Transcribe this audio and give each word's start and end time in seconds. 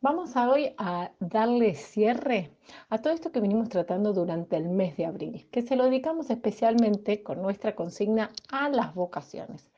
Vamos 0.00 0.36
a 0.36 0.48
hoy 0.48 0.74
a 0.78 1.10
darle 1.18 1.74
cierre 1.74 2.52
a 2.88 2.98
todo 2.98 3.12
esto 3.12 3.32
que 3.32 3.40
venimos 3.40 3.68
tratando 3.68 4.12
durante 4.12 4.54
el 4.56 4.68
mes 4.68 4.96
de 4.96 5.06
abril, 5.06 5.48
que 5.50 5.60
se 5.62 5.74
lo 5.74 5.86
dedicamos 5.86 6.30
especialmente 6.30 7.24
con 7.24 7.42
nuestra 7.42 7.74
consigna 7.74 8.30
a 8.48 8.68
las 8.68 8.94
vocaciones. 8.94 9.72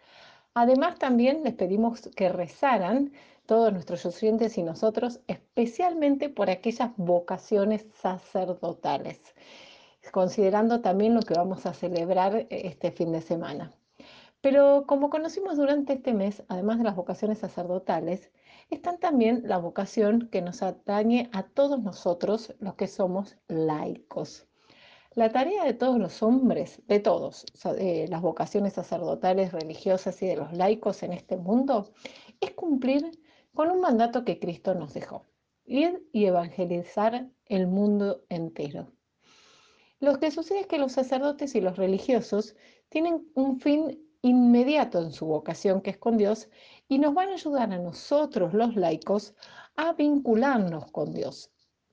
Además, 0.52 0.98
también 0.98 1.42
les 1.42 1.54
pedimos 1.54 2.02
que 2.14 2.28
rezaran 2.28 3.12
todos 3.46 3.72
nuestros 3.72 4.04
oyentes 4.04 4.58
y 4.58 4.62
nosotros, 4.62 5.20
especialmente 5.26 6.28
por 6.28 6.50
aquellas 6.50 6.90
vocaciones 6.98 7.86
sacerdotales, 7.94 9.22
considerando 10.12 10.82
también 10.82 11.14
lo 11.14 11.22
que 11.22 11.32
vamos 11.32 11.64
a 11.64 11.72
celebrar 11.72 12.46
este 12.50 12.92
fin 12.92 13.12
de 13.12 13.22
semana. 13.22 13.72
Pero 14.40 14.84
como 14.86 15.10
conocimos 15.10 15.56
durante 15.56 15.94
este 15.94 16.14
mes, 16.14 16.42
además 16.48 16.78
de 16.78 16.84
las 16.84 16.96
vocaciones 16.96 17.38
sacerdotales, 17.38 18.30
están 18.70 18.98
también 18.98 19.42
la 19.44 19.58
vocación 19.58 20.28
que 20.30 20.40
nos 20.40 20.62
atañe 20.62 21.28
a 21.32 21.42
todos 21.42 21.82
nosotros, 21.82 22.54
los 22.58 22.74
que 22.74 22.86
somos 22.86 23.36
laicos. 23.48 24.46
La 25.14 25.30
tarea 25.32 25.64
de 25.64 25.74
todos 25.74 25.98
los 25.98 26.22
hombres, 26.22 26.80
de 26.86 27.00
todos, 27.00 27.44
las 27.64 28.22
vocaciones 28.22 28.74
sacerdotales, 28.74 29.52
religiosas 29.52 30.22
y 30.22 30.26
de 30.26 30.36
los 30.36 30.52
laicos 30.52 31.02
en 31.02 31.12
este 31.12 31.36
mundo, 31.36 31.92
es 32.40 32.52
cumplir 32.52 33.10
con 33.52 33.70
un 33.70 33.80
mandato 33.80 34.24
que 34.24 34.38
Cristo 34.38 34.74
nos 34.74 34.94
dejó, 34.94 35.26
ir 35.64 36.08
y 36.12 36.26
evangelizar 36.26 37.28
el 37.46 37.66
mundo 37.66 38.22
entero. 38.28 38.92
Lo 39.98 40.18
que 40.20 40.30
sucede 40.30 40.60
es 40.60 40.66
que 40.68 40.78
los 40.78 40.92
sacerdotes 40.92 41.56
y 41.56 41.60
los 41.60 41.76
religiosos 41.76 42.54
tienen 42.88 43.28
un 43.34 43.58
fin 43.58 44.00
inmediato 44.22 45.02
en 45.02 45.12
su 45.12 45.26
vocación 45.26 45.80
que 45.80 45.90
es 45.90 45.98
con 45.98 46.16
Dios 46.16 46.48
y 46.88 46.98
nos 46.98 47.14
van 47.14 47.30
a 47.30 47.34
ayudar 47.34 47.72
a 47.72 47.78
nosotros 47.78 48.52
los 48.54 48.76
laicos 48.76 49.34
a 49.76 49.92
vincularnos 49.92 50.90
con 50.90 51.12
Dios. 51.12 51.50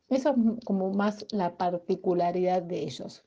Eso 0.09 0.29
es 0.29 0.65
como 0.65 0.91
más 0.93 1.25
la 1.31 1.57
particularidad 1.57 2.61
de 2.61 2.79
ellos. 2.83 3.23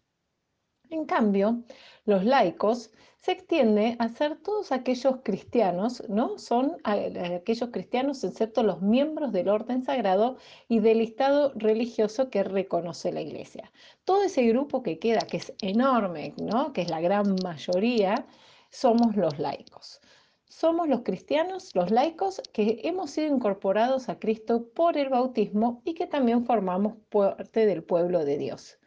En 0.91 1.05
cambio, 1.05 1.63
los 2.05 2.25
laicos 2.25 2.91
se 3.19 3.33
extiende 3.33 3.97
a 3.99 4.09
ser 4.09 4.39
todos 4.39 4.73
aquellos 4.73 5.17
cristianos, 5.23 6.03
¿no? 6.09 6.39
Son 6.39 6.79
aquellos 6.85 7.69
cristianos, 7.71 8.25
excepto 8.25 8.63
los 8.63 8.81
miembros 8.81 9.31
del 9.31 9.51
orden 9.51 9.85
sagrado 9.85 10.39
y 10.69 10.81
del 10.81 11.03
Estado 11.03 11.53
religioso 11.55 12.31
que 12.31 12.43
reconoce 12.43 13.13
la 13.13 13.21
Iglesia. 13.21 13.71
Todo 14.05 14.23
ese 14.23 14.43
grupo 14.47 14.83
que 14.83 14.99
queda, 14.99 15.21
que 15.21 15.37
es 15.37 15.53
enorme, 15.61 16.35
¿no? 16.39 16.73
Que 16.73 16.81
es 16.83 16.91
la 16.91 17.01
gran 17.01 17.37
mayoría, 17.45 18.27
somos 18.71 19.17
los 19.17 19.39
laicos. 19.39 20.01
Somos 20.47 20.89
los 20.89 21.03
cristianos, 21.03 21.75
los 21.75 21.91
laicos, 21.91 22.41
que 22.53 22.81
hemos 22.85 23.11
sido 23.11 23.35
incorporados 23.35 24.09
a 24.09 24.19
Cristo 24.19 24.69
por 24.75 24.97
el 24.97 25.09
bautismo 25.09 25.83
y 25.85 25.95
que 25.95 26.07
también 26.07 26.45
formamos 26.45 26.95
parte 27.09 27.67
del 27.67 27.83
pueblo 27.83 28.25
de 28.25 28.39
Dios. 28.39 28.79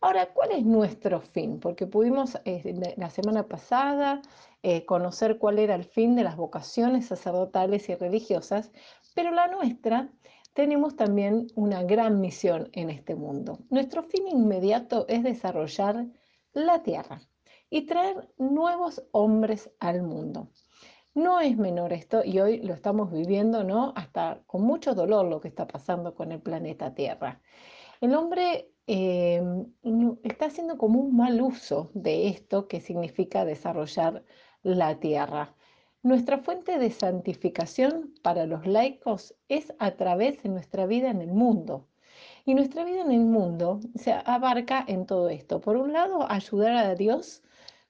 Ahora, 0.00 0.32
¿cuál 0.32 0.52
es 0.52 0.64
nuestro 0.64 1.20
fin? 1.20 1.58
Porque 1.58 1.86
pudimos 1.86 2.38
eh, 2.44 2.94
la 2.96 3.10
semana 3.10 3.48
pasada 3.48 4.22
eh, 4.62 4.84
conocer 4.84 5.38
cuál 5.38 5.58
era 5.58 5.74
el 5.74 5.84
fin 5.84 6.14
de 6.14 6.22
las 6.22 6.36
vocaciones 6.36 7.06
sacerdotales 7.06 7.88
y 7.88 7.94
religiosas, 7.94 8.70
pero 9.14 9.30
la 9.30 9.48
nuestra 9.48 10.10
tenemos 10.52 10.96
también 10.96 11.48
una 11.54 11.82
gran 11.82 12.20
misión 12.20 12.68
en 12.72 12.90
este 12.90 13.14
mundo. 13.14 13.58
Nuestro 13.70 14.02
fin 14.02 14.28
inmediato 14.28 15.06
es 15.08 15.22
desarrollar 15.22 16.06
la 16.52 16.82
tierra 16.82 17.20
y 17.70 17.82
traer 17.86 18.28
nuevos 18.38 19.04
hombres 19.12 19.70
al 19.80 20.02
mundo. 20.02 20.50
No 21.14 21.40
es 21.40 21.56
menor 21.56 21.92
esto 21.92 22.22
y 22.24 22.40
hoy 22.40 22.60
lo 22.60 22.74
estamos 22.74 23.10
viviendo, 23.10 23.64
¿no? 23.64 23.92
Hasta 23.96 24.42
con 24.46 24.62
mucho 24.62 24.94
dolor 24.94 25.26
lo 25.26 25.40
que 25.40 25.48
está 25.48 25.66
pasando 25.66 26.14
con 26.14 26.30
el 26.30 26.40
planeta 26.40 26.94
Tierra. 26.94 27.40
El 28.00 28.14
hombre 28.14 28.70
eh, 28.86 29.42
está 30.22 30.46
haciendo 30.46 30.76
como 30.76 31.00
un 31.00 31.16
mal 31.16 31.40
uso 31.40 31.90
de 31.94 32.28
esto 32.28 32.68
que 32.68 32.80
significa 32.80 33.44
desarrollar 33.44 34.24
la 34.62 35.00
Tierra. 35.00 35.54
Nuestra 36.02 36.38
fuente 36.38 36.78
de 36.78 36.90
santificación 36.90 38.14
para 38.22 38.46
los 38.46 38.66
laicos 38.66 39.34
es 39.48 39.72
a 39.78 39.92
través 39.92 40.42
de 40.42 40.50
nuestra 40.50 40.86
vida 40.86 41.10
en 41.10 41.22
el 41.22 41.32
mundo. 41.32 41.88
Y 42.44 42.54
nuestra 42.54 42.84
vida 42.84 43.00
en 43.00 43.10
el 43.10 43.24
mundo 43.24 43.80
se 43.94 44.12
abarca 44.12 44.84
en 44.86 45.06
todo 45.06 45.30
esto. 45.30 45.60
Por 45.60 45.76
un 45.76 45.92
lado, 45.92 46.30
ayudar 46.30 46.76
a 46.76 46.94
Dios 46.94 47.42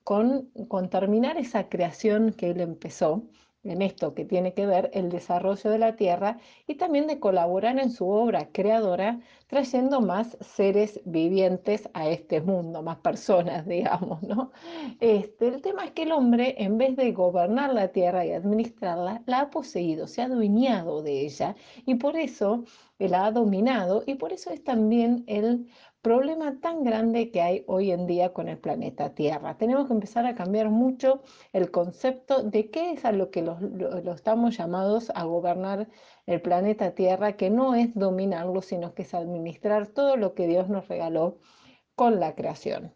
con, 0.07 0.53
terminar 0.89 1.37
esa 1.37 1.69
creación 1.69 2.33
que 2.33 2.51
Él 2.51 2.61
empezó, 2.61 3.25
en 3.65 3.83
esto 3.83 4.15
que 4.15 4.25
tiene 4.25 4.55
que 4.55 4.65
ver 4.65 4.89
el 4.95 5.09
desarrollo 5.09 5.69
de 5.69 5.79
la 5.81 5.97
tierra 5.97 6.39
y 6.69 6.77
también 6.77 7.09
de 7.09 7.19
colaborar 7.19 7.81
en 7.81 7.91
su 7.91 8.09
obra 8.09 8.51
creadora, 8.53 9.19
trayendo 9.49 10.01
más 10.01 10.39
seres 10.41 11.01
vivientes 11.05 11.89
a 11.93 12.09
este 12.09 12.41
mundo, 12.41 12.85
más 12.85 12.99
personas, 12.99 13.67
digamos, 13.67 14.23
¿no? 14.23 14.53
Este, 15.01 15.49
el 15.49 15.61
tema 15.61 15.87
es 15.87 15.91
que 15.91 16.05
el 16.05 16.13
hombre, 16.13 16.55
en 16.59 16.79
vez 16.79 16.95
de 16.95 17.11
gobernar 17.11 17.75
la 17.75 17.89
tierra 17.89 18.25
y 18.25 18.31
administrarla, 18.31 19.25
la 19.27 19.41
ha 19.41 19.51
poseído, 19.51 20.07
se 20.07 20.23
ha 20.23 20.27
adueñado 20.27 21.03
de 21.03 21.23
ella 21.23 21.57
y 21.85 21.97
por 21.97 22.17
eso 22.17 22.63
la 23.01 23.27
ha 23.27 23.33
dominado 23.33 24.05
y 24.07 24.15
por 24.15 24.33
eso 24.33 24.51
es 24.51 24.63
también 24.63 25.25
el 25.27 25.67
problema 26.07 26.61
tan 26.61 26.85
grande 26.85 27.33
que 27.33 27.43
hay 27.43 27.65
hoy 27.67 27.91
en 27.91 28.07
día 28.07 28.33
con 28.33 28.49
el 28.49 28.59
planeta 28.59 29.13
Tierra. 29.13 29.59
Tenemos 29.59 29.89
que 29.89 29.93
empezar 29.93 30.25
a 30.25 30.37
cambiar 30.37 30.71
mucho 30.71 31.21
el 31.53 31.73
concepto 31.73 32.45
de 32.45 32.71
qué 32.71 32.93
es 32.93 33.05
a 33.05 33.11
lo 33.11 33.33
que 33.33 33.43
lo, 33.43 33.59
estamos 34.15 34.57
llamados 34.57 35.11
a 35.17 35.25
gobernar 35.25 35.89
el 36.27 36.41
planeta 36.41 36.93
Tierra, 36.93 37.33
que 37.33 37.51
no 37.51 37.75
es 37.75 37.93
dominarlo, 37.97 38.63
sino 38.63 38.95
que 38.95 39.03
es 39.03 39.15
administrar 39.15 39.89
todo 39.89 40.17
lo 40.17 40.35
que 40.35 40.47
Dios 40.47 40.69
nos 40.69 40.87
regaló 40.87 41.41
con 41.97 42.21
la 42.21 42.37
creación. 42.37 42.95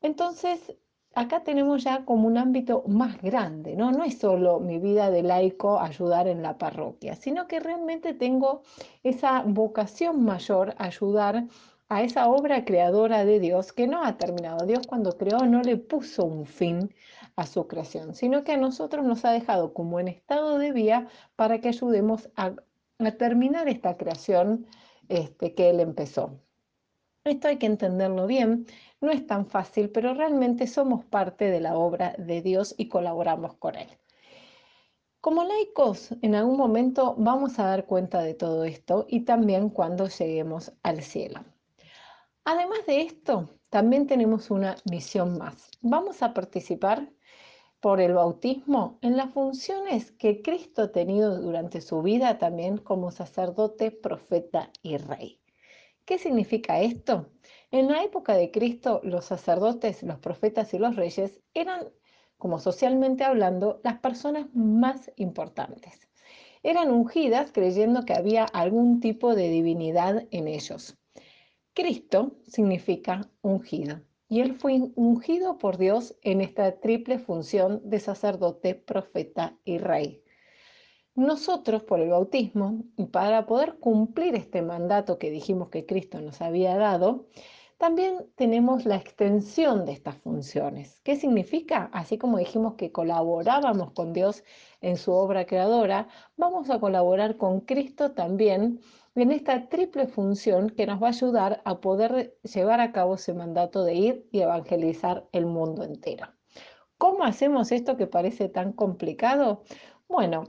Entonces, 0.00 0.76
acá 1.16 1.42
tenemos 1.42 1.82
ya 1.82 2.04
como 2.04 2.28
un 2.28 2.38
ámbito 2.38 2.84
más 2.86 3.20
grande, 3.20 3.74
¿no? 3.74 3.90
No 3.90 4.04
es 4.04 4.18
solo 4.18 4.60
mi 4.60 4.78
vida 4.78 5.10
de 5.10 5.24
laico 5.24 5.80
ayudar 5.80 6.28
en 6.28 6.44
la 6.44 6.58
parroquia, 6.58 7.16
sino 7.16 7.48
que 7.48 7.58
realmente 7.58 8.14
tengo 8.14 8.62
esa 9.02 9.42
vocación 9.42 10.24
mayor 10.24 10.76
a 10.78 10.84
ayudar 10.84 11.48
a 11.90 12.02
esa 12.02 12.28
obra 12.28 12.64
creadora 12.64 13.24
de 13.24 13.40
Dios 13.40 13.72
que 13.72 13.88
no 13.88 14.04
ha 14.04 14.16
terminado. 14.16 14.64
Dios 14.64 14.86
cuando 14.86 15.18
creó 15.18 15.44
no 15.46 15.60
le 15.60 15.76
puso 15.76 16.24
un 16.24 16.46
fin 16.46 16.94
a 17.34 17.46
su 17.46 17.66
creación, 17.66 18.14
sino 18.14 18.44
que 18.44 18.52
a 18.52 18.56
nosotros 18.56 19.04
nos 19.04 19.24
ha 19.24 19.32
dejado 19.32 19.74
como 19.74 19.98
en 19.98 20.06
estado 20.06 20.58
de 20.58 20.70
vía 20.70 21.08
para 21.34 21.60
que 21.60 21.68
ayudemos 21.68 22.30
a, 22.36 22.54
terminar 23.18 23.68
esta 23.68 23.96
creación 23.96 24.66
este, 25.08 25.54
que 25.54 25.70
Él 25.70 25.80
empezó. 25.80 26.38
Esto 27.24 27.48
hay 27.48 27.58
que 27.58 27.66
entenderlo 27.66 28.26
bien, 28.28 28.66
no 29.00 29.10
es 29.10 29.26
tan 29.26 29.46
fácil, 29.46 29.90
pero 29.90 30.14
realmente 30.14 30.68
somos 30.68 31.04
parte 31.04 31.50
de 31.50 31.60
la 31.60 31.76
obra 31.76 32.14
de 32.18 32.40
Dios 32.40 32.74
y 32.78 32.88
colaboramos 32.88 33.54
con 33.56 33.74
Él. 33.74 33.88
Como 35.20 35.44
laicos, 35.44 36.14
en 36.22 36.36
algún 36.36 36.56
momento 36.56 37.16
vamos 37.18 37.58
a 37.58 37.64
dar 37.64 37.86
cuenta 37.86 38.22
de 38.22 38.34
todo 38.34 38.64
esto 38.64 39.06
y 39.08 39.22
también 39.22 39.70
cuando 39.70 40.06
lleguemos 40.06 40.72
al 40.82 41.02
cielo. 41.02 41.40
Además 42.44 42.86
de 42.86 43.02
esto, 43.02 43.50
también 43.68 44.06
tenemos 44.06 44.50
una 44.50 44.76
misión 44.90 45.36
más. 45.36 45.70
Vamos 45.82 46.22
a 46.22 46.32
participar 46.32 47.12
por 47.80 48.00
el 48.00 48.14
bautismo 48.14 48.98
en 49.02 49.16
las 49.16 49.32
funciones 49.32 50.12
que 50.12 50.42
Cristo 50.42 50.82
ha 50.82 50.92
tenido 50.92 51.40
durante 51.40 51.80
su 51.80 52.02
vida 52.02 52.38
también 52.38 52.78
como 52.78 53.10
sacerdote, 53.10 53.90
profeta 53.90 54.70
y 54.82 54.96
rey. 54.96 55.40
¿Qué 56.04 56.18
significa 56.18 56.80
esto? 56.80 57.30
En 57.70 57.88
la 57.88 58.02
época 58.02 58.34
de 58.34 58.50
Cristo, 58.50 59.00
los 59.04 59.26
sacerdotes, 59.26 60.02
los 60.02 60.18
profetas 60.18 60.74
y 60.74 60.78
los 60.78 60.96
reyes 60.96 61.40
eran, 61.54 61.88
como 62.36 62.58
socialmente 62.58 63.22
hablando, 63.22 63.80
las 63.84 64.00
personas 64.00 64.46
más 64.54 65.10
importantes. 65.16 66.08
Eran 66.62 66.90
ungidas 66.90 67.52
creyendo 67.52 68.04
que 68.04 68.14
había 68.14 68.44
algún 68.44 69.00
tipo 69.00 69.34
de 69.34 69.48
divinidad 69.48 70.26
en 70.30 70.48
ellos. 70.48 70.99
Cristo 71.80 72.32
significa 72.46 73.30
ungido 73.40 74.02
y 74.28 74.40
él 74.40 74.52
fue 74.52 74.82
ungido 74.96 75.56
por 75.56 75.78
Dios 75.78 76.14
en 76.20 76.42
esta 76.42 76.78
triple 76.78 77.18
función 77.18 77.80
de 77.84 78.00
sacerdote, 78.00 78.74
profeta 78.74 79.56
y 79.64 79.78
rey. 79.78 80.22
Nosotros, 81.14 81.82
por 81.82 82.00
el 82.00 82.10
bautismo, 82.10 82.84
y 82.98 83.06
para 83.06 83.46
poder 83.46 83.78
cumplir 83.78 84.34
este 84.34 84.60
mandato 84.60 85.18
que 85.18 85.30
dijimos 85.30 85.70
que 85.70 85.86
Cristo 85.86 86.20
nos 86.20 86.42
había 86.42 86.76
dado, 86.76 87.28
también 87.78 88.30
tenemos 88.34 88.84
la 88.84 88.96
extensión 88.96 89.86
de 89.86 89.92
estas 89.92 90.16
funciones. 90.16 91.00
¿Qué 91.02 91.16
significa? 91.16 91.88
Así 91.94 92.18
como 92.18 92.36
dijimos 92.36 92.74
que 92.74 92.92
colaborábamos 92.92 93.92
con 93.92 94.12
Dios 94.12 94.44
en 94.82 94.98
su 94.98 95.12
obra 95.12 95.46
creadora, 95.46 96.08
vamos 96.36 96.68
a 96.68 96.78
colaborar 96.78 97.38
con 97.38 97.60
Cristo 97.60 98.12
también 98.12 98.80
en 99.14 99.32
esta 99.32 99.68
triple 99.68 100.06
función 100.06 100.70
que 100.70 100.86
nos 100.86 101.02
va 101.02 101.06
a 101.06 101.10
ayudar 101.10 101.62
a 101.64 101.80
poder 101.80 102.38
llevar 102.42 102.80
a 102.80 102.92
cabo 102.92 103.16
ese 103.16 103.34
mandato 103.34 103.84
de 103.84 103.94
ir 103.94 104.28
y 104.30 104.40
evangelizar 104.40 105.28
el 105.32 105.46
mundo 105.46 105.84
entero. 105.84 106.28
¿Cómo 106.96 107.24
hacemos 107.24 107.72
esto 107.72 107.96
que 107.96 108.06
parece 108.06 108.48
tan 108.48 108.72
complicado? 108.72 109.62
Bueno, 110.08 110.44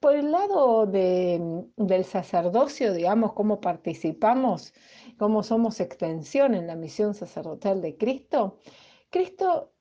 por 0.00 0.14
el 0.14 0.30
lado 0.30 0.86
del 0.86 2.04
sacerdocio, 2.04 2.92
digamos, 2.92 3.32
cómo 3.32 3.60
participamos, 3.60 4.74
cómo 5.18 5.42
somos 5.42 5.80
extensión 5.80 6.54
en 6.54 6.66
la 6.66 6.76
misión 6.76 7.14
sacerdotal 7.14 7.80
de 7.80 7.96
Cristo, 7.96 8.58
Cristo, 9.10 9.72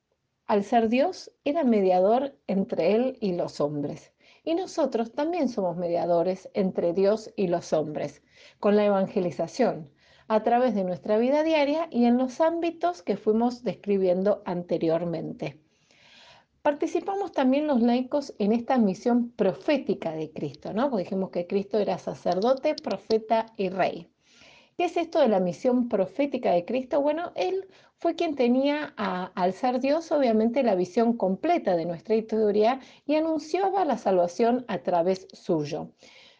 al 0.48 0.64
ser 0.64 0.90
Dios, 0.90 1.31
era 1.44 1.64
mediador 1.64 2.36
entre 2.48 2.96
Él 2.96 3.18
y 3.19 3.34
los 3.34 3.60
hombres. 3.60 4.14
Y 4.47 4.55
nosotros 4.55 5.11
también 5.11 5.49
somos 5.49 5.75
mediadores 5.75 6.49
entre 6.53 6.94
Dios 6.94 7.33
y 7.35 7.47
los 7.47 7.73
hombres, 7.73 8.21
con 8.61 8.77
la 8.77 8.85
evangelización, 8.85 9.91
a 10.29 10.41
través 10.41 10.73
de 10.73 10.85
nuestra 10.85 11.17
vida 11.17 11.44
diaria 11.44 11.89
y 11.91 12.05
en 12.05 12.17
los 12.17 12.39
ámbitos 12.39 13.03
que 13.03 13.17
fuimos 13.17 13.65
describiendo 13.65 14.41
anteriormente. 14.45 15.59
Participamos 16.61 17.33
también 17.33 17.67
los 17.67 17.81
laicos 17.81 18.33
en 18.39 18.53
esta 18.53 18.77
misión 18.77 19.31
profética 19.31 20.13
de 20.13 20.31
Cristo, 20.31 20.71
¿no? 20.71 20.89
Porque 20.89 21.03
dijimos 21.03 21.31
que 21.31 21.45
Cristo 21.45 21.77
era 21.77 21.97
sacerdote, 21.97 22.73
profeta 22.75 23.47
y 23.57 23.67
rey. 23.67 24.07
¿Qué 24.77 24.85
es 24.85 24.95
esto 24.95 25.19
de 25.19 25.27
la 25.27 25.39
misión 25.39 25.89
profética 25.89 26.51
de 26.51 26.63
Cristo? 26.63 27.01
Bueno, 27.01 27.31
Él 27.33 27.68
fue 27.97 28.13
quien 28.13 28.35
tenía, 28.35 28.94
al 28.95 29.53
ser 29.53 29.79
Dios, 29.79 30.12
obviamente 30.12 30.62
la 30.62 30.75
visión 30.75 31.18
completa 31.18 31.75
de 31.75 31.85
nuestra 31.85 32.13
historia 32.13 32.79
y 33.07 33.15
anunciaba 33.15 33.85
la 33.85 33.97
salvación 33.97 34.65
a 34.68 34.83
través 34.83 35.27
suyo. 35.33 35.94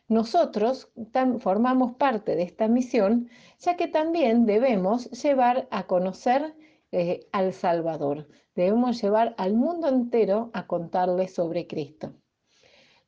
Nosotros 0.08 0.92
formamos 1.40 1.96
parte 1.96 2.36
de 2.36 2.44
esta 2.44 2.68
misión, 2.68 3.28
ya 3.60 3.76
que 3.76 3.88
también 3.88 4.46
debemos 4.46 5.10
llevar 5.24 5.68
a 5.72 5.88
conocer 5.88 6.54
eh, 6.92 7.28
al 7.32 7.54
Salvador. 7.54 8.28
Debemos 8.54 9.02
llevar 9.02 9.34
al 9.40 9.56
mundo 9.56 9.88
entero 9.88 10.52
a 10.54 10.68
contarle 10.68 11.28
sobre 11.28 11.66
Cristo. 11.66 12.14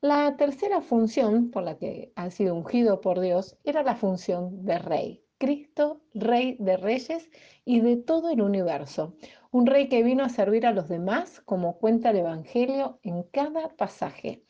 La 0.02 0.38
tercera 0.38 0.80
función 0.80 1.52
por 1.52 1.64
la 1.64 1.78
que 1.78 2.14
ha 2.16 2.32
sido 2.32 2.56
ungido 2.56 3.02
por 3.02 3.20
Dios 3.20 3.58
era 3.66 3.84
la 3.84 3.96
función 3.98 4.64
de 4.64 4.80
rey. 4.80 5.26
Cristo, 5.38 6.02
rey 6.14 6.56
de 6.58 6.78
reyes 6.78 7.30
y 7.66 7.82
de 7.82 7.98
todo 7.98 8.30
el 8.30 8.42
universo. 8.42 9.18
Un 9.52 9.66
rey 9.66 9.90
que 9.90 10.02
vino 10.02 10.24
a 10.24 10.30
servir 10.30 10.66
a 10.66 10.72
los 10.72 10.88
demás, 10.88 11.42
como 11.42 11.80
cuenta 11.80 12.12
el 12.12 12.18
Evangelio 12.18 13.00
en 13.04 13.24
cada 13.24 13.76
pasaje. 13.76 14.46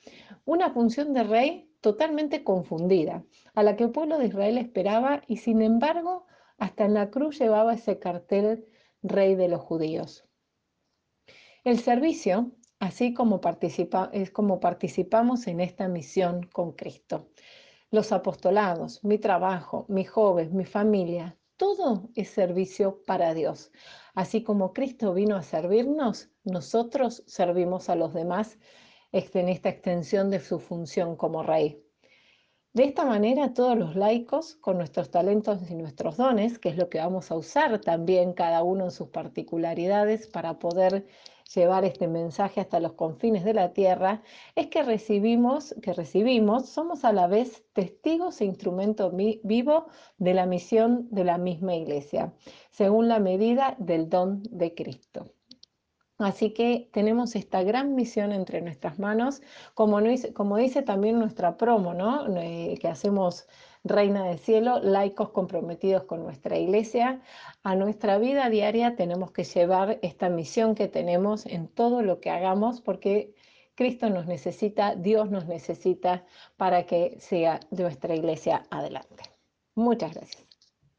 Una 0.45 0.69
función 0.69 1.15
de 1.15 1.23
rey 1.23 1.71
totalmente 1.81 2.43
confundida, 2.43 3.25
a 3.55 3.63
la 3.63 3.75
que 3.75 3.85
el 3.85 3.91
pueblo 3.91 4.19
de 4.19 4.27
Israel 4.27 4.59
esperaba 4.59 5.23
y 5.25 5.37
sin 5.37 5.63
embargo 5.63 6.27
hasta 6.59 6.85
en 6.85 6.93
la 6.93 7.09
cruz 7.09 7.39
llevaba 7.39 7.73
ese 7.73 7.97
cartel 7.97 8.67
rey 9.01 9.33
de 9.33 9.47
los 9.47 9.61
judíos. 9.61 10.29
El 11.63 11.79
servicio 11.79 12.51
así 12.79 13.13
como 13.13 13.41
participa, 13.41 14.09
es 14.13 14.31
como 14.31 14.59
participamos 14.59 15.47
en 15.47 15.59
esta 15.59 15.87
misión 15.87 16.43
con 16.53 16.73
Cristo. 16.73 17.29
Los 17.91 18.11
apostolados, 18.11 19.03
mi 19.03 19.17
trabajo, 19.17 19.85
mis 19.89 20.09
jóvenes, 20.09 20.53
mi 20.53 20.65
familia, 20.65 21.37
todo 21.57 22.09
es 22.15 22.29
servicio 22.29 23.03
para 23.05 23.33
Dios. 23.33 23.71
Así 24.15 24.43
como 24.43 24.73
Cristo 24.73 25.13
vino 25.13 25.35
a 25.35 25.41
servirnos, 25.41 26.29
nosotros 26.43 27.23
servimos 27.27 27.89
a 27.89 27.95
los 27.95 28.13
demás 28.13 28.57
en 29.11 29.49
esta 29.49 29.69
extensión 29.69 30.29
de 30.29 30.39
su 30.39 30.59
función 30.59 31.15
como 31.15 31.43
rey. 31.43 31.83
De 32.73 32.83
esta 32.83 33.03
manera, 33.03 33.53
todos 33.53 33.75
los 33.75 33.95
laicos, 33.95 34.55
con 34.55 34.77
nuestros 34.77 35.09
talentos 35.09 35.69
y 35.69 35.75
nuestros 35.75 36.17
dones, 36.17 36.59
que 36.59 36.69
es 36.69 36.77
lo 36.77 36.87
que 36.87 36.99
vamos 36.99 37.31
a 37.31 37.35
usar 37.35 37.81
también 37.81 38.33
cada 38.33 38.61
uno 38.61 38.85
en 38.85 38.91
sus 38.91 39.09
particularidades 39.09 40.27
para 40.27 40.59
poder 40.59 41.07
llevar 41.53 41.85
este 41.85 42.07
mensaje 42.07 42.61
hasta 42.61 42.79
los 42.79 42.93
confines 42.93 43.43
de 43.43 43.53
la 43.53 43.73
tierra, 43.73 44.21
es 44.55 44.67
que 44.67 44.83
recibimos, 44.83 45.75
que 45.81 45.93
recibimos, 45.93 46.69
somos 46.69 47.03
a 47.05 47.13
la 47.13 47.27
vez 47.27 47.65
testigos 47.73 48.41
e 48.41 48.45
instrumento 48.45 49.11
vivo 49.11 49.87
de 50.17 50.33
la 50.33 50.45
misión 50.45 51.07
de 51.11 51.23
la 51.23 51.37
misma 51.37 51.75
iglesia, 51.75 52.33
según 52.71 53.07
la 53.07 53.19
medida 53.19 53.75
del 53.79 54.09
don 54.09 54.43
de 54.43 54.73
Cristo. 54.73 55.25
Así 56.19 56.51
que 56.51 56.89
tenemos 56.91 57.35
esta 57.35 57.63
gran 57.63 57.95
misión 57.95 58.33
entre 58.33 58.61
nuestras 58.61 58.99
manos, 58.99 59.41
como, 59.73 59.99
como 60.33 60.57
dice 60.57 60.81
también 60.81 61.17
nuestra 61.17 61.55
promo, 61.57 61.93
¿no? 61.93 62.27
Eh, 62.37 62.77
que 62.81 62.89
hacemos 62.89 63.47
Reina 63.85 64.25
del 64.25 64.39
Cielo, 64.39 64.79
laicos 64.81 65.29
comprometidos 65.29 66.03
con 66.03 66.23
nuestra 66.23 66.57
iglesia. 66.57 67.21
A 67.63 67.75
nuestra 67.75 68.17
vida 68.17 68.49
diaria 68.49 68.97
tenemos 68.97 69.31
que 69.31 69.45
llevar 69.45 69.97
esta 70.01 70.27
misión 70.29 70.75
que 70.75 70.89
tenemos 70.89 71.45
en 71.45 71.69
todo 71.69 72.01
lo 72.01 72.19
que 72.19 72.29
hagamos, 72.29 72.81
porque 72.81 73.33
Cristo 73.75 74.09
nos 74.09 74.25
necesita, 74.27 74.95
Dios 74.95 75.31
nos 75.31 75.45
necesita 75.47 76.25
para 76.57 76.85
que 76.85 77.15
sea 77.21 77.61
nuestra 77.71 78.13
iglesia 78.13 78.65
adelante. 78.69 79.23
Muchas 79.73 80.13
gracias. 80.13 80.48